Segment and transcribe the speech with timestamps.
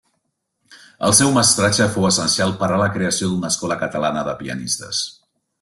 [1.07, 5.07] El seu mestratge fou essencial per a la creació d'una escola catalana de pianistes.